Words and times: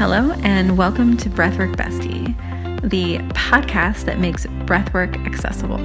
Hello, 0.00 0.32
and 0.44 0.78
welcome 0.78 1.14
to 1.18 1.28
Breathwork 1.28 1.76
Bestie, 1.76 2.34
the 2.80 3.18
podcast 3.34 4.06
that 4.06 4.18
makes 4.18 4.46
breathwork 4.64 5.26
accessible. 5.26 5.76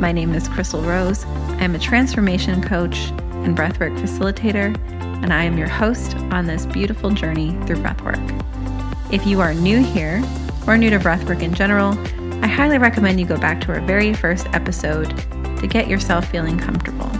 My 0.00 0.10
name 0.10 0.34
is 0.34 0.48
Chrystal 0.48 0.84
Rose. 0.84 1.24
I'm 1.60 1.76
a 1.76 1.78
transformation 1.78 2.60
coach 2.60 2.96
and 3.44 3.56
breathwork 3.56 3.96
facilitator, 4.00 4.76
and 5.22 5.32
I 5.32 5.44
am 5.44 5.56
your 5.56 5.68
host 5.68 6.16
on 6.32 6.48
this 6.48 6.66
beautiful 6.66 7.10
journey 7.10 7.52
through 7.64 7.76
breathwork. 7.76 9.12
If 9.12 9.24
you 9.28 9.40
are 9.40 9.54
new 9.54 9.80
here 9.80 10.20
or 10.66 10.76
new 10.76 10.90
to 10.90 10.98
breathwork 10.98 11.40
in 11.40 11.54
general, 11.54 11.96
I 12.44 12.48
highly 12.48 12.78
recommend 12.78 13.20
you 13.20 13.26
go 13.26 13.38
back 13.38 13.60
to 13.60 13.72
our 13.74 13.80
very 13.82 14.12
first 14.12 14.48
episode 14.48 15.16
to 15.60 15.68
get 15.68 15.86
yourself 15.86 16.28
feeling 16.28 16.58
comfortable. 16.58 17.12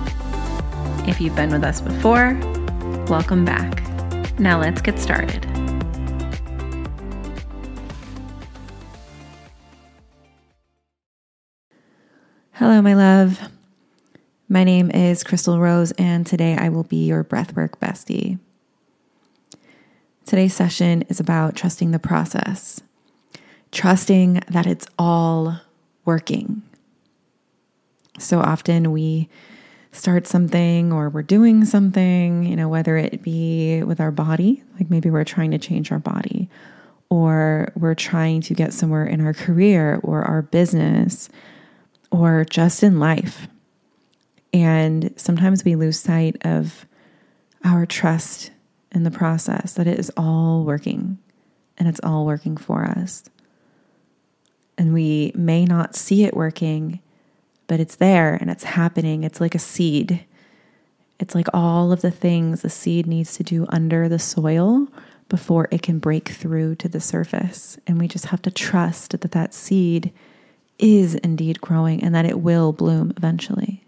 If 1.08 1.20
you've 1.20 1.36
been 1.36 1.52
with 1.52 1.62
us 1.62 1.80
before, 1.80 2.36
welcome 3.06 3.44
back. 3.44 3.80
Now 4.40 4.60
let's 4.60 4.82
get 4.82 4.98
started. 4.98 5.46
Hello, 12.56 12.82
my 12.82 12.92
love. 12.92 13.40
My 14.46 14.62
name 14.62 14.90
is 14.90 15.24
Chrystal 15.24 15.58
Rose, 15.58 15.90
and 15.92 16.26
today 16.26 16.54
I 16.54 16.68
will 16.68 16.82
be 16.82 17.06
your 17.06 17.24
breathwork 17.24 17.78
bestie. 17.78 18.38
Today's 20.26 20.52
session 20.52 21.00
is 21.08 21.18
about 21.18 21.56
trusting 21.56 21.92
the 21.92 21.98
process, 21.98 22.82
trusting 23.70 24.42
that 24.50 24.66
it's 24.66 24.86
all 24.98 25.62
working. 26.04 26.60
So 28.18 28.38
often 28.40 28.92
we 28.92 29.30
start 29.92 30.26
something 30.26 30.92
or 30.92 31.08
we're 31.08 31.22
doing 31.22 31.64
something, 31.64 32.44
you 32.44 32.54
know, 32.54 32.68
whether 32.68 32.98
it 32.98 33.22
be 33.22 33.82
with 33.82 33.98
our 33.98 34.10
body, 34.10 34.62
like 34.78 34.90
maybe 34.90 35.08
we're 35.08 35.24
trying 35.24 35.52
to 35.52 35.58
change 35.58 35.90
our 35.90 35.98
body, 35.98 36.50
or 37.08 37.72
we're 37.76 37.94
trying 37.94 38.42
to 38.42 38.52
get 38.52 38.74
somewhere 38.74 39.06
in 39.06 39.22
our 39.22 39.32
career 39.32 40.00
or 40.02 40.22
our 40.22 40.42
business 40.42 41.30
or 42.12 42.44
just 42.44 42.82
in 42.82 43.00
life. 43.00 43.48
And 44.52 45.12
sometimes 45.16 45.64
we 45.64 45.74
lose 45.74 45.98
sight 45.98 46.36
of 46.44 46.86
our 47.64 47.86
trust 47.86 48.50
in 48.92 49.02
the 49.02 49.10
process 49.10 49.72
that 49.74 49.86
it 49.86 49.98
is 49.98 50.12
all 50.16 50.62
working 50.62 51.18
and 51.78 51.88
it's 51.88 52.00
all 52.04 52.26
working 52.26 52.56
for 52.58 52.84
us. 52.84 53.24
And 54.76 54.92
we 54.92 55.32
may 55.34 55.64
not 55.64 55.96
see 55.96 56.24
it 56.24 56.36
working, 56.36 57.00
but 57.66 57.80
it's 57.80 57.96
there 57.96 58.34
and 58.34 58.50
it's 58.50 58.64
happening. 58.64 59.24
It's 59.24 59.40
like 59.40 59.54
a 59.54 59.58
seed. 59.58 60.24
It's 61.18 61.34
like 61.34 61.48
all 61.54 61.92
of 61.92 62.02
the 62.02 62.10
things 62.10 62.60
the 62.60 62.68
seed 62.68 63.06
needs 63.06 63.36
to 63.36 63.42
do 63.42 63.64
under 63.70 64.08
the 64.08 64.18
soil 64.18 64.86
before 65.30 65.68
it 65.70 65.80
can 65.80 65.98
break 65.98 66.28
through 66.28 66.74
to 66.74 66.88
the 66.88 67.00
surface. 67.00 67.78
And 67.86 67.98
we 67.98 68.06
just 68.06 68.26
have 68.26 68.42
to 68.42 68.50
trust 68.50 69.18
that 69.18 69.30
that 69.30 69.54
seed 69.54 70.12
is 70.82 71.14
indeed 71.14 71.60
growing 71.60 72.02
and 72.02 72.14
that 72.14 72.26
it 72.26 72.40
will 72.40 72.72
bloom 72.72 73.14
eventually. 73.16 73.84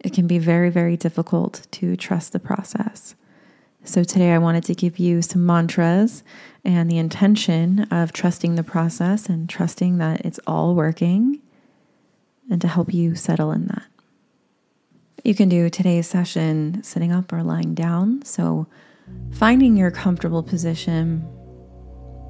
It 0.00 0.12
can 0.12 0.26
be 0.26 0.38
very, 0.38 0.70
very 0.70 0.96
difficult 0.96 1.66
to 1.72 1.96
trust 1.96 2.32
the 2.32 2.40
process. 2.40 3.14
So, 3.84 4.02
today 4.02 4.32
I 4.32 4.38
wanted 4.38 4.64
to 4.64 4.74
give 4.74 4.98
you 4.98 5.22
some 5.22 5.46
mantras 5.46 6.24
and 6.64 6.90
the 6.90 6.98
intention 6.98 7.86
of 7.90 8.12
trusting 8.12 8.56
the 8.56 8.64
process 8.64 9.28
and 9.28 9.48
trusting 9.48 9.98
that 9.98 10.22
it's 10.24 10.40
all 10.46 10.74
working 10.74 11.40
and 12.50 12.60
to 12.60 12.68
help 12.68 12.92
you 12.92 13.14
settle 13.14 13.52
in 13.52 13.66
that. 13.66 13.84
You 15.24 15.34
can 15.34 15.48
do 15.48 15.70
today's 15.70 16.06
session 16.06 16.82
sitting 16.82 17.12
up 17.12 17.32
or 17.32 17.42
lying 17.42 17.74
down. 17.74 18.24
So, 18.24 18.66
finding 19.32 19.76
your 19.76 19.90
comfortable 19.90 20.42
position, 20.42 21.20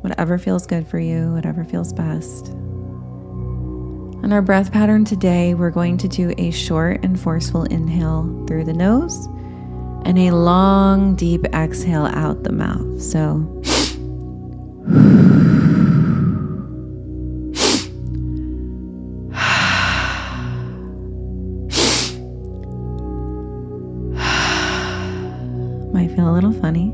whatever 0.02 0.38
feels 0.38 0.66
good 0.66 0.86
for 0.86 0.98
you, 0.98 1.32
whatever 1.32 1.64
feels 1.64 1.92
best. 1.92 2.54
On 4.22 4.32
our 4.32 4.42
breath 4.42 4.72
pattern 4.72 5.04
today, 5.04 5.54
we're 5.54 5.70
going 5.70 5.96
to 5.98 6.08
do 6.08 6.34
a 6.38 6.50
short 6.50 7.04
and 7.04 7.18
forceful 7.18 7.62
inhale 7.64 8.44
through 8.46 8.64
the 8.64 8.72
nose 8.72 9.26
and 10.04 10.18
a 10.18 10.32
long, 10.32 11.14
deep 11.14 11.44
exhale 11.54 12.06
out 12.06 12.42
the 12.42 12.52
mouth. 12.52 13.00
So, 13.00 13.36
might 25.92 26.10
feel 26.14 26.28
a 26.28 26.34
little 26.34 26.52
funny, 26.52 26.92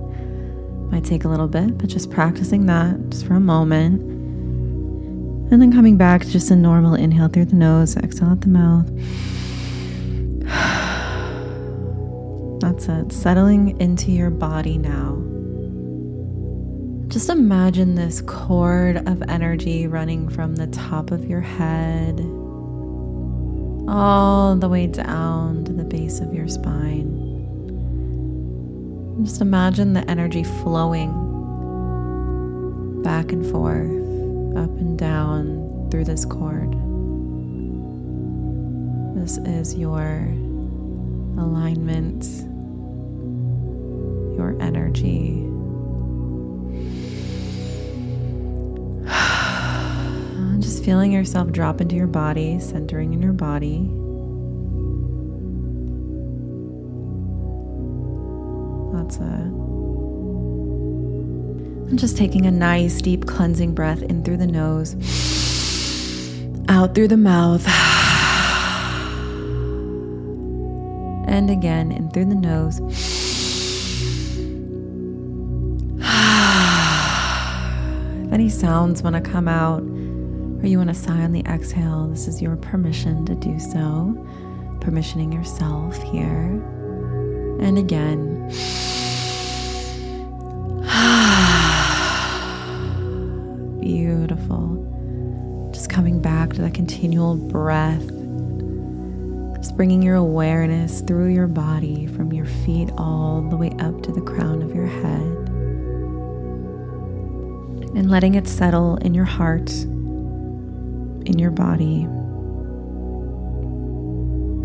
might 0.92 1.04
take 1.04 1.24
a 1.24 1.28
little 1.28 1.48
bit, 1.48 1.78
but 1.78 1.88
just 1.88 2.10
practicing 2.10 2.66
that 2.66 3.10
just 3.10 3.26
for 3.26 3.34
a 3.34 3.40
moment. 3.40 4.13
And 5.50 5.60
then 5.60 5.72
coming 5.72 5.96
back 5.96 6.26
just 6.26 6.50
a 6.50 6.56
normal 6.56 6.94
inhale 6.94 7.28
through 7.28 7.46
the 7.46 7.56
nose, 7.56 7.96
exhale 7.96 8.30
out 8.30 8.40
the 8.40 8.48
mouth. 8.48 8.88
That's 12.60 12.88
it. 12.88 13.12
Settling 13.12 13.78
into 13.80 14.10
your 14.10 14.30
body 14.30 14.78
now. 14.78 15.20
Just 17.08 17.28
imagine 17.28 17.94
this 17.94 18.22
cord 18.22 19.06
of 19.06 19.22
energy 19.28 19.86
running 19.86 20.28
from 20.28 20.56
the 20.56 20.66
top 20.68 21.10
of 21.10 21.26
your 21.26 21.42
head 21.42 22.20
all 23.86 24.56
the 24.56 24.68
way 24.68 24.86
down 24.86 25.64
to 25.64 25.72
the 25.72 25.84
base 25.84 26.20
of 26.20 26.34
your 26.34 26.48
spine. 26.48 27.20
Just 29.22 29.40
imagine 29.40 29.92
the 29.92 30.10
energy 30.10 30.42
flowing 30.42 31.12
back 33.02 33.30
and 33.30 33.46
forth 33.46 34.03
up 34.56 34.70
and 34.78 34.98
down 34.98 35.88
through 35.90 36.04
this 36.04 36.24
cord. 36.24 36.72
This 39.16 39.38
is 39.38 39.74
your 39.74 40.28
alignment, 41.38 42.24
your 44.36 44.56
energy. 44.60 45.40
Just 50.60 50.84
feeling 50.84 51.10
yourself 51.12 51.50
drop 51.50 51.80
into 51.80 51.96
your 51.96 52.06
body, 52.06 52.60
centering 52.60 53.12
in 53.14 53.22
your 53.22 53.32
body. 53.32 53.90
That's 58.96 59.16
it. 59.16 59.73
And 61.94 62.00
just 62.00 62.16
taking 62.16 62.44
a 62.44 62.50
nice 62.50 63.00
deep 63.00 63.24
cleansing 63.24 63.72
breath 63.72 64.02
in 64.02 64.24
through 64.24 64.38
the 64.38 64.48
nose, 64.48 64.94
out 66.68 66.92
through 66.92 67.06
the 67.06 67.16
mouth, 67.16 67.64
and 71.28 71.48
again 71.48 71.92
in 71.92 72.10
through 72.10 72.24
the 72.24 72.34
nose. 72.34 72.80
if 78.26 78.32
any 78.32 78.48
sounds 78.48 79.04
want 79.04 79.14
to 79.14 79.22
come 79.22 79.46
out 79.46 79.82
or 79.84 80.66
you 80.66 80.78
want 80.78 80.90
to 80.90 80.94
sigh 80.96 81.22
on 81.22 81.30
the 81.30 81.44
exhale, 81.46 82.08
this 82.08 82.26
is 82.26 82.42
your 82.42 82.56
permission 82.56 83.24
to 83.24 83.36
do 83.36 83.56
so. 83.60 84.16
Permissioning 84.80 85.32
yourself 85.32 86.02
here. 86.02 86.60
And 87.60 87.78
again. 87.78 88.50
Beautiful. 93.94 95.70
Just 95.72 95.88
coming 95.88 96.20
back 96.20 96.52
to 96.54 96.62
that 96.62 96.74
continual 96.74 97.36
breath. 97.36 98.04
Just 99.58 99.76
bringing 99.76 100.02
your 100.02 100.16
awareness 100.16 101.00
through 101.02 101.28
your 101.28 101.46
body 101.46 102.08
from 102.08 102.32
your 102.32 102.46
feet 102.46 102.90
all 102.98 103.40
the 103.48 103.56
way 103.56 103.70
up 103.78 104.02
to 104.02 104.10
the 104.10 104.20
crown 104.20 104.62
of 104.62 104.74
your 104.74 104.88
head. 104.88 105.22
And 107.96 108.10
letting 108.10 108.34
it 108.34 108.48
settle 108.48 108.96
in 108.96 109.14
your 109.14 109.26
heart, 109.26 109.70
in 109.72 111.38
your 111.38 111.52
body. 111.52 112.08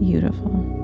Beautiful. 0.03 0.78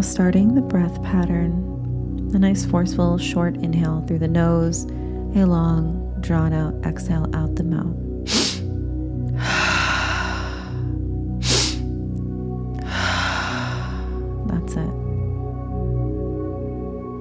Now 0.00 0.06
starting 0.06 0.54
the 0.54 0.62
breath 0.62 1.02
pattern. 1.02 2.30
A 2.34 2.38
nice 2.38 2.64
forceful 2.64 3.18
short 3.18 3.56
inhale 3.56 4.02
through 4.06 4.20
the 4.20 4.28
nose, 4.28 4.84
a 5.34 5.44
long 5.44 6.16
drawn 6.20 6.54
out 6.54 6.74
exhale 6.86 7.28
out 7.34 7.54
the 7.54 7.64
mouth. 7.64 7.94
That's 14.48 14.72
it. 14.72 14.90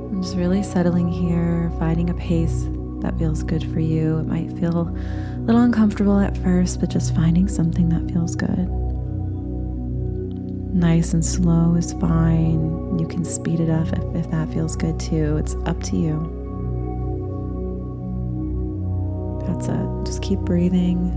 I'm 0.07 0.21
just 0.21 0.37
really 0.37 0.63
settling 0.63 1.09
here, 1.09 1.73
finding 1.79 2.09
a 2.09 2.13
pace 2.13 2.63
that 3.01 3.17
feels 3.19 3.43
good 3.43 3.63
for 3.73 3.81
you. 3.81 4.19
It 4.19 4.27
might 4.27 4.57
feel 4.57 4.87
a 4.87 5.39
little 5.41 5.63
uncomfortable 5.63 6.17
at 6.17 6.37
first, 6.37 6.79
but 6.79 6.89
just 6.89 7.13
finding 7.13 7.49
something 7.49 7.89
that 7.89 8.09
feels 8.13 8.37
good. 8.37 8.78
Nice 10.79 11.13
and 11.13 11.25
slow 11.25 11.75
is 11.75 11.91
fine. 11.91 12.97
You 12.97 13.05
can 13.05 13.25
speed 13.25 13.59
it 13.59 13.69
up 13.69 13.87
if, 13.89 14.15
if 14.15 14.31
that 14.31 14.47
feels 14.53 14.77
good 14.77 14.97
too. 14.97 15.35
It's 15.35 15.53
up 15.65 15.83
to 15.83 15.97
you. 15.97 16.15
That's 19.45 19.67
it. 19.67 20.05
Just 20.05 20.21
keep 20.21 20.39
breathing. 20.39 21.09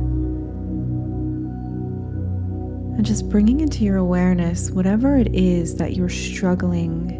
And 2.97 3.06
just 3.06 3.29
bringing 3.29 3.61
into 3.61 3.85
your 3.85 3.99
awareness 3.99 4.73
whatever 4.73 5.17
it 5.17 5.32
is 5.32 5.76
that 5.76 5.94
you're 5.94 6.09
struggling 6.09 7.11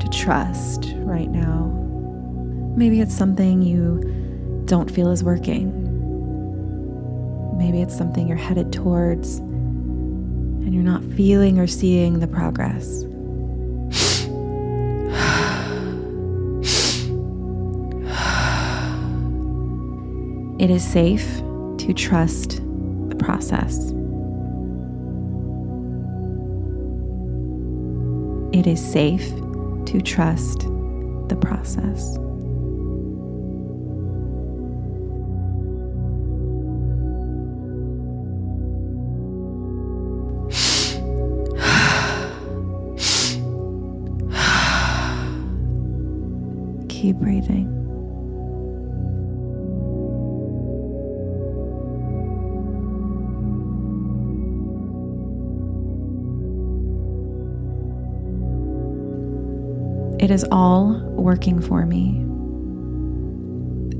to 0.00 0.08
trust 0.08 0.92
right 0.96 1.30
now. 1.30 1.66
Maybe 2.76 3.00
it's 3.00 3.16
something 3.16 3.62
you 3.62 4.62
don't 4.64 4.90
feel 4.90 5.12
is 5.12 5.22
working. 5.22 5.82
Maybe 7.56 7.80
it's 7.80 7.96
something 7.96 8.26
you're 8.26 8.36
headed 8.36 8.72
towards 8.72 9.40
and 10.64 10.74
you're 10.74 10.82
not 10.82 11.04
feeling 11.04 11.58
or 11.58 11.66
seeing 11.66 12.20
the 12.20 12.26
progress. 12.26 13.04
It 20.58 20.70
is 20.70 20.82
safe 20.82 21.26
to 21.78 21.92
trust 21.92 22.62
the 23.10 23.16
process. 23.18 23.90
It 28.56 28.66
is 28.66 28.80
safe 28.80 29.28
to 29.86 30.00
trust 30.00 30.60
the 31.28 31.36
process. 31.38 32.16
Keep 47.04 47.16
breathing. 47.16 47.66
It 60.18 60.30
is 60.30 60.46
all 60.50 60.98
working 61.10 61.60
for 61.60 61.84
me. 61.84 62.24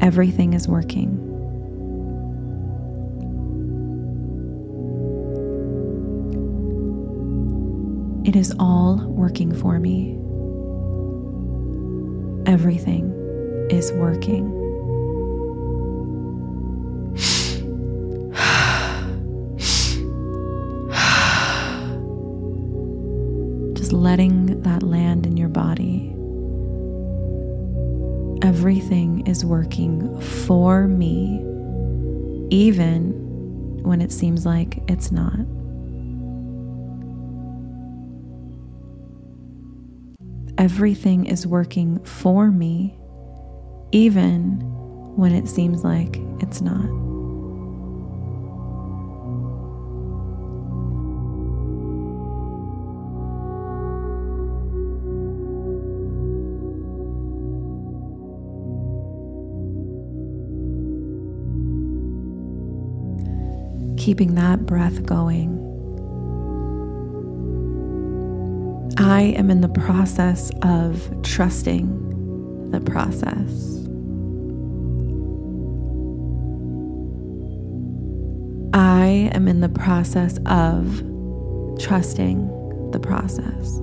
Everything 0.01 0.55
is 0.55 0.67
working. 0.67 1.21
It 8.25 8.35
is 8.35 8.55
all 8.59 8.97
working 9.09 9.55
for 9.55 9.79
me. 9.79 10.24
Everything 12.46 13.11
is 13.70 13.91
working. 13.93 14.50
Just 23.75 23.93
letting 23.93 24.61
that 24.62 24.82
land 24.82 25.25
in 25.26 25.37
your 25.38 25.49
body. 25.49 26.11
Everything 28.46 29.26
is 29.26 29.44
working 29.44 30.20
for 30.20 30.87
me, 30.87 31.41
even 32.50 33.12
when 33.82 34.02
it 34.02 34.12
seems 34.12 34.44
like 34.44 34.79
it's 34.88 35.11
not. 35.11 35.38
Everything 40.64 41.26
is 41.26 41.46
working 41.46 42.02
for 42.05 42.50
me, 42.50 42.96
even 43.93 44.62
when 45.14 45.34
it 45.34 45.46
seems 45.46 45.84
like 45.84 46.16
it's 46.40 46.62
not. 46.62 46.87
Keeping 63.99 64.34
that 64.37 64.64
breath 64.64 65.05
going. 65.05 65.63
I 68.96 69.35
am 69.37 69.50
in 69.50 69.61
the 69.61 69.69
process 69.69 70.50
of 70.62 71.23
trusting 71.23 72.70
the 72.70 72.81
process. 72.81 73.75
I 78.73 79.31
am 79.32 79.49
in 79.49 79.61
the 79.61 79.69
process 79.69 80.38
of 80.46 81.02
trusting 81.81 82.91
the 82.93 83.00
process. 83.00 83.81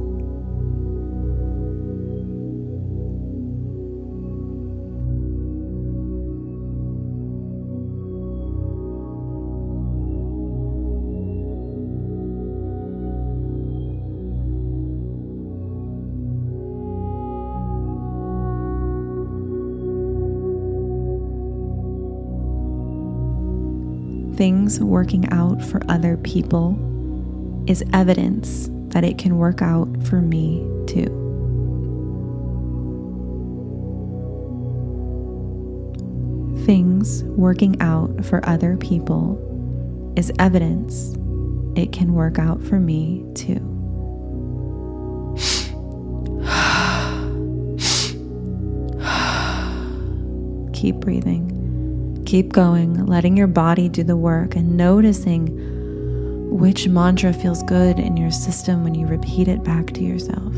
Things 24.36 24.80
working 24.80 25.32
out 25.32 25.62
for 25.62 25.82
other 25.90 26.18
people 26.18 26.78
is 27.68 27.84
evidence 27.94 28.70
that 28.90 29.04
it 29.04 29.18
can 29.18 29.38
work 29.38 29.62
out 29.62 29.88
for 30.06 30.22
me 30.22 30.60
too. 30.88 31.18
Things 36.66 37.24
working 37.24 37.82
out 37.82 38.26
for 38.26 38.48
other 38.48 38.78
people 38.78 39.40
is 40.16 40.32
evidence 40.40 41.16
it 41.76 41.92
can 41.92 42.14
work 42.14 42.38
out 42.38 42.62
for 42.62 42.80
me 42.80 43.24
too. 43.34 43.68
Keep 50.74 50.96
breathing. 50.96 51.61
Keep 52.26 52.54
going, 52.54 53.06
letting 53.06 53.36
your 53.36 53.48
body 53.48 53.90
do 53.90 54.04
the 54.04 54.16
work 54.16 54.56
and 54.56 54.78
noticing 54.78 55.48
which 56.50 56.88
mantra 56.88 57.34
feels 57.34 57.64
good 57.64 57.98
in 58.00 58.18
your 58.18 58.32
system 58.32 58.84
when 58.84 58.94
you 58.94 59.08
repeat 59.08 59.48
it 59.48 59.64
back 59.64 59.88
to 59.88 60.04
yourself. 60.04 60.54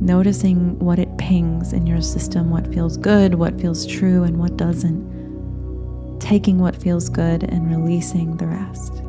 Noticing 0.00 0.78
what 0.78 0.98
it 0.98 1.16
pings 1.18 1.72
in 1.72 1.86
your 1.86 2.00
system, 2.00 2.50
what 2.50 2.72
feels 2.72 2.96
good, 2.96 3.34
what 3.34 3.60
feels 3.60 3.86
true, 3.86 4.24
and 4.24 4.38
what 4.38 4.56
doesn't. 4.56 6.18
Taking 6.20 6.58
what 6.58 6.76
feels 6.76 7.08
good 7.08 7.44
and 7.44 7.70
releasing 7.70 8.36
the 8.36 8.46
rest. 8.46 9.02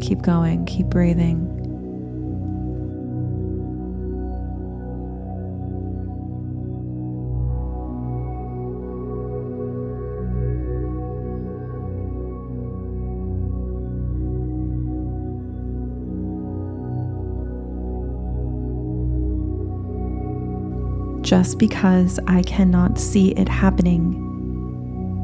Keep 0.00 0.22
going. 0.22 0.64
Keep 0.66 0.86
breathing. 0.86 1.54
Just 21.22 21.58
because 21.58 22.18
I 22.26 22.40
cannot 22.42 22.98
see 22.98 23.32
it 23.32 23.50
happening 23.50 24.24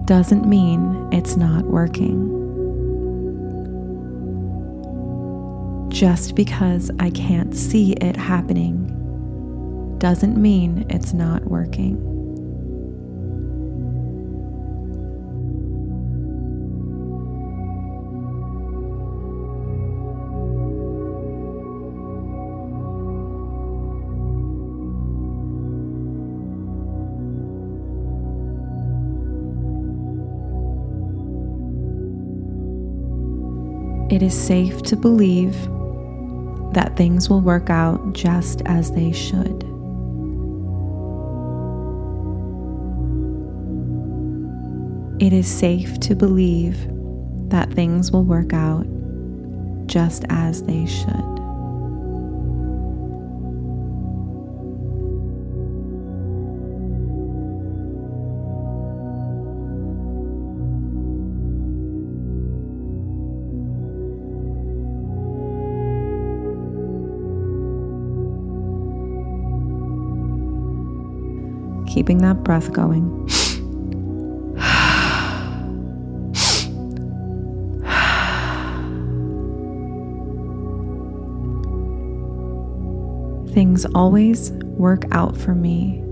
doesn't 0.05 0.47
mean 0.47 1.09
it's 1.13 1.35
not 1.37 1.65
working. 1.65 2.44
Just 5.95 6.35
because 6.35 6.91
I 6.99 7.11
can't 7.11 7.55
see 7.55 7.93
it 7.93 8.17
happening 8.17 8.91
doesn't 10.01 10.37
mean 10.37 10.87
it's 10.91 11.13
not 11.13 11.45
working. 11.45 11.95
It 34.11 34.25
is 34.25 34.35
safe 34.35 34.83
to 34.83 34.97
believe 34.97 35.55
that 36.75 36.97
things 36.97 37.29
will 37.29 37.41
work 37.41 37.71
out 37.71 38.13
just 38.13 38.63
as 38.67 38.93
they 38.93 39.13
should. 39.13 39.65
It 45.21 45.33
is 45.33 45.47
safe 45.47 45.99
to 46.01 46.15
believe 46.15 46.77
that 47.49 47.73
things 47.73 48.11
will 48.11 48.25
work 48.25 48.53
out 48.53 48.87
just 49.87 50.25
as 50.29 50.63
they 50.65 50.87
should. 50.87 51.34
Keeping 71.95 72.19
that 72.19 72.43
breath 72.43 72.73
going. 72.73 73.09
Things 83.55 83.87
always 83.95 84.51
work 84.51 85.05
out 85.13 85.37
for 85.37 85.55
me, 85.55 86.03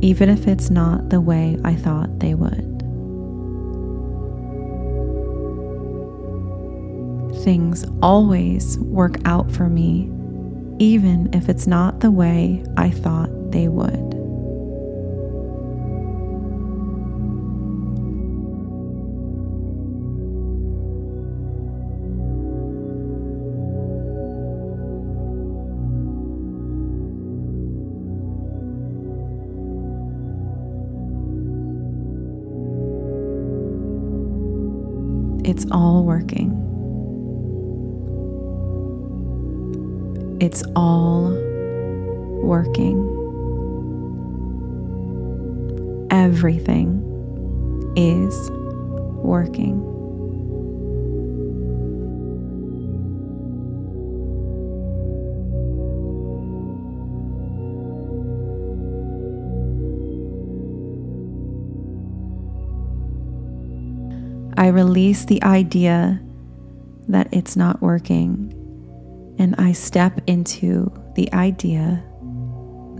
even 0.00 0.30
if 0.30 0.48
it's 0.48 0.70
not 0.70 1.10
the 1.10 1.20
way 1.20 1.58
I 1.62 1.74
thought 1.74 2.20
they 2.20 2.32
would. 2.32 2.70
Things 7.44 7.84
always 8.00 8.78
work 8.78 9.16
out 9.26 9.52
for 9.52 9.68
me, 9.68 10.10
even 10.78 11.28
if 11.34 11.50
it's 11.50 11.66
not 11.66 12.00
the 12.00 12.10
way 12.10 12.64
I 12.78 12.88
thought 12.88 13.28
they 13.52 13.68
would. 13.68 14.03
It's 35.54 35.66
all 35.70 36.02
working. 36.02 36.50
It's 40.40 40.64
all 40.74 41.30
working. 42.42 42.98
Everything 46.10 47.00
is 47.94 48.50
working. 49.22 49.93
I 64.64 64.68
release 64.68 65.26
the 65.26 65.42
idea 65.42 66.22
that 67.08 67.28
it's 67.32 67.54
not 67.54 67.82
working 67.82 68.50
and 69.38 69.54
I 69.56 69.72
step 69.72 70.22
into 70.26 70.90
the 71.16 71.30
idea 71.34 72.02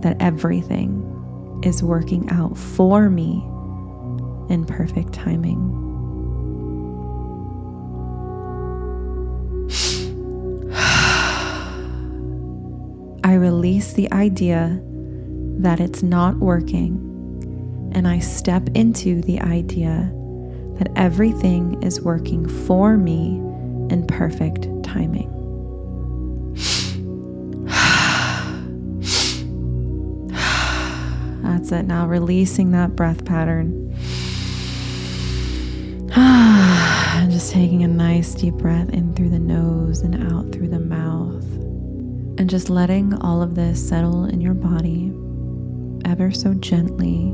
that 0.03 0.15
everything 0.19 1.01
is 1.63 1.81
working 1.81 2.29
out 2.29 2.55
for 2.55 3.09
me 3.09 3.41
in 4.53 4.63
perfect 4.67 5.13
timing. 5.13 5.57
I 13.23 13.33
release 13.33 13.93
the 13.93 14.11
idea 14.11 14.79
that 15.61 15.79
it's 15.79 16.03
not 16.03 16.35
working 16.35 17.91
and 17.95 18.07
I 18.07 18.19
step 18.19 18.69
into 18.75 19.23
the 19.23 19.41
idea 19.41 20.11
that 20.77 20.91
everything 20.95 21.81
is 21.81 22.01
working 22.01 22.47
for 22.65 22.97
me 22.97 23.37
in 23.89 24.05
perfect 24.07 24.67
timing. 24.83 25.31
That's 31.43 31.71
it. 31.71 31.83
Now 31.83 32.07
releasing 32.07 32.71
that 32.71 32.95
breath 32.95 33.23
pattern. 33.25 33.93
and 36.15 37.31
just 37.31 37.53
taking 37.53 37.83
a 37.83 37.87
nice 37.87 38.33
deep 38.33 38.55
breath 38.55 38.89
in 38.89 39.13
through 39.13 39.29
the 39.29 39.39
nose 39.39 40.01
and 40.01 40.33
out 40.33 40.51
through 40.51 40.69
the 40.69 40.79
mouth. 40.79 41.43
And 42.37 42.49
just 42.49 42.69
letting 42.69 43.13
all 43.21 43.41
of 43.41 43.55
this 43.55 43.87
settle 43.87 44.25
in 44.25 44.41
your 44.41 44.53
body 44.53 45.13
ever 46.05 46.31
so 46.31 46.53
gently 46.55 47.33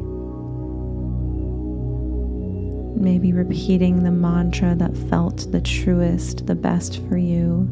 maybe 3.02 3.34
repeating 3.34 4.04
the 4.04 4.12
mantra 4.12 4.76
that 4.76 4.96
felt 4.96 5.52
the 5.52 5.62
truest, 5.62 6.46
the 6.46 6.56
best 6.56 7.02
for 7.08 7.18
you 7.18 7.68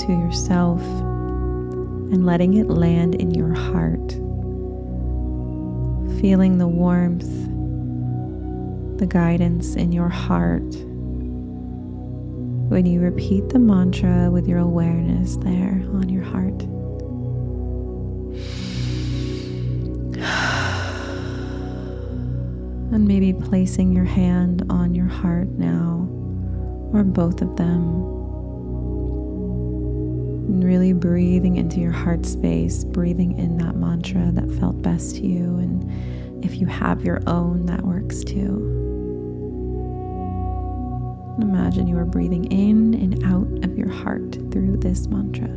to 0.00 0.12
yourself, 0.12 0.82
and 0.82 2.26
letting 2.26 2.54
it 2.54 2.68
land 2.68 3.14
in 3.14 3.32
your 3.32 3.54
heart. 3.54 4.12
Feeling 6.20 6.58
the 6.58 6.68
warmth, 6.68 7.30
the 8.98 9.06
guidance 9.06 9.74
in 9.74 9.92
your 9.92 10.08
heart 10.08 10.74
when 12.68 12.86
you 12.86 13.00
repeat 13.00 13.48
the 13.50 13.58
mantra 13.58 14.30
with 14.30 14.48
your 14.48 14.58
awareness 14.58 15.36
there 15.36 15.84
on 15.92 16.08
your 16.08 16.24
heart. 16.24 16.64
And 22.92 23.08
maybe 23.08 23.32
placing 23.32 23.92
your 23.92 24.04
hand 24.04 24.64
on 24.70 24.94
your 24.94 25.08
heart 25.08 25.48
now, 25.48 26.08
or 26.92 27.02
both 27.02 27.42
of 27.42 27.56
them. 27.56 28.12
And 30.46 30.62
really 30.62 30.92
breathing 30.92 31.56
into 31.56 31.80
your 31.80 31.90
heart 31.92 32.24
space, 32.24 32.84
breathing 32.84 33.38
in 33.38 33.56
that 33.58 33.74
mantra 33.74 34.30
that 34.32 34.48
felt 34.60 34.80
best 34.82 35.16
to 35.16 35.26
you. 35.26 35.58
And 35.58 36.44
if 36.44 36.56
you 36.60 36.66
have 36.66 37.02
your 37.02 37.20
own, 37.26 37.66
that 37.66 37.82
works 37.82 38.22
too. 38.22 38.70
Imagine 41.40 41.88
you 41.88 41.98
are 41.98 42.04
breathing 42.04 42.44
in 42.52 42.94
and 42.94 43.24
out 43.24 43.64
of 43.64 43.76
your 43.76 43.88
heart 43.88 44.34
through 44.52 44.76
this 44.76 45.08
mantra, 45.08 45.48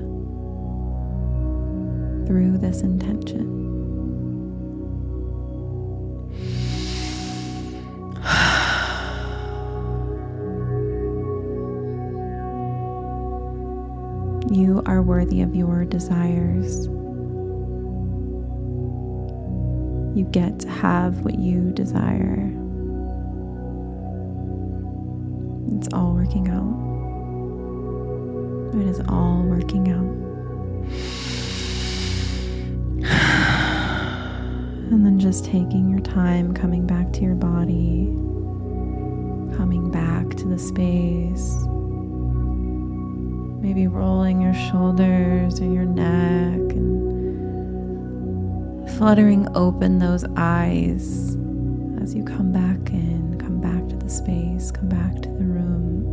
through 2.26 2.58
this 2.58 2.82
intention. 2.82 3.57
You 14.58 14.82
are 14.88 15.04
worthy 15.04 15.44
of 15.44 15.56
your 15.56 15.86
desires. 15.86 16.88
You 20.18 20.28
get 20.32 20.60
to 20.62 20.68
have 20.68 21.20
what 21.20 21.38
you 21.38 21.70
desire. 21.70 22.52
It's 25.78 25.88
all 25.94 26.16
working 26.16 26.48
out. 26.50 26.74
It 28.82 28.88
is 28.88 29.00
all 29.08 29.44
working 29.44 29.92
out. 29.92 30.18
And 34.90 35.06
then 35.06 35.20
just 35.20 35.46
taking 35.46 35.88
your 35.88 36.00
time, 36.00 36.52
coming 36.52 36.88
back 36.88 37.14
to 37.14 37.22
your 37.22 37.36
body, 37.36 38.06
coming 39.56 39.92
back 39.92 40.30
to 40.38 40.48
the 40.48 40.58
space 40.58 41.68
maybe 43.60 43.88
rolling 43.88 44.42
your 44.42 44.54
shoulders 44.54 45.60
or 45.60 45.66
your 45.66 45.86
neck 45.86 46.76
and 46.76 48.90
fluttering 48.98 49.48
open 49.56 49.98
those 50.00 50.24
eyes 50.36 51.36
as 52.02 52.14
you 52.14 52.24
come 52.24 52.52
back 52.52 52.92
in, 52.92 53.38
come 53.40 53.60
back 53.60 53.88
to 53.90 53.96
the 53.96 54.10
space, 54.10 54.72
come 54.72 54.90
back 54.90 55.16
to 55.22 55.30
the 55.30 55.44
room. 55.44 56.04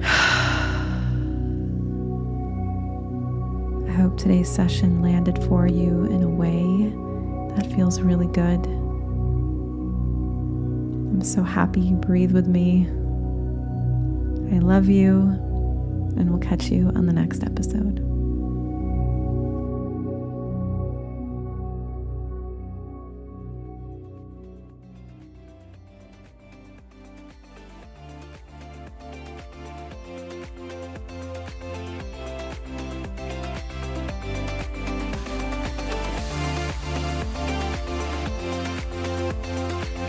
I 3.88 3.92
hope 3.92 4.16
today's 4.16 4.48
session 4.48 5.02
landed 5.02 5.42
for 5.44 5.66
you 5.66 6.04
in 6.06 6.22
a 6.22 6.28
way 6.28 6.92
that 7.56 7.70
feels 7.74 8.00
really 8.00 8.28
good. 8.28 8.64
I'm 11.06 11.22
so 11.22 11.42
happy 11.42 11.80
you 11.80 11.96
breathe 11.96 12.32
with 12.32 12.46
me 12.46 12.88
I 14.52 14.58
love 14.58 14.88
you, 14.88 15.20
and 16.16 16.30
we'll 16.30 16.38
catch 16.38 16.70
you 16.70 16.88
on 16.88 17.06
the 17.06 17.12
next 17.12 17.42
episode. 17.42 18.02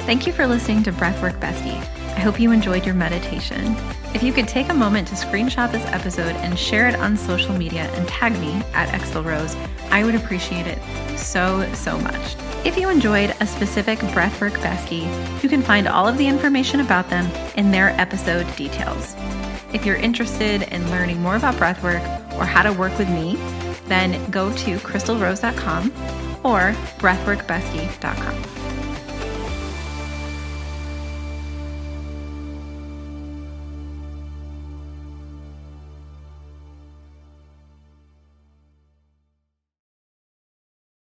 Thank 0.05 0.25
you 0.25 0.31
for 0.31 0.47
listening 0.47 0.83
to 0.83 0.93
Breathwork 0.93 1.37
Bestie. 1.41 1.75
I 2.15 2.19
hope 2.21 2.39
you 2.39 2.51
enjoyed 2.53 2.85
your 2.85 2.95
meditation. 2.95 3.75
If 4.17 4.23
you 4.23 4.33
could 4.33 4.47
take 4.47 4.69
a 4.69 4.73
moment 4.73 5.07
to 5.09 5.13
screenshot 5.13 5.71
this 5.71 5.85
episode 5.85 6.35
and 6.37 6.57
share 6.57 6.87
it 6.87 6.95
on 6.95 7.15
social 7.15 7.55
media 7.55 7.83
and 7.83 8.07
tag 8.07 8.31
me 8.39 8.51
at 8.73 8.89
Exel 8.89 9.23
Rose, 9.23 9.55
I 9.91 10.03
would 10.03 10.15
appreciate 10.15 10.65
it 10.65 10.79
so, 11.15 11.71
so 11.75 11.99
much. 11.99 12.35
If 12.65 12.79
you 12.79 12.89
enjoyed 12.89 13.35
a 13.39 13.45
specific 13.45 13.99
Breathwork 13.99 14.53
Bestie, 14.53 15.05
you 15.43 15.49
can 15.49 15.61
find 15.61 15.87
all 15.87 16.07
of 16.07 16.17
the 16.17 16.27
information 16.27 16.79
about 16.79 17.11
them 17.11 17.31
in 17.57 17.69
their 17.69 17.89
episode 17.89 18.47
details. 18.55 19.15
If 19.71 19.85
you're 19.85 19.97
interested 19.97 20.63
in 20.63 20.89
learning 20.89 21.21
more 21.21 21.35
about 21.35 21.53
breathwork 21.53 22.01
or 22.39 22.45
how 22.45 22.63
to 22.63 22.73
work 22.73 22.97
with 22.97 23.09
me, 23.09 23.35
then 23.85 24.31
go 24.31 24.49
to 24.49 24.77
chrystalrose.com 24.79 25.91
or 26.43 26.71
breathworkbestie.com. 26.97 28.56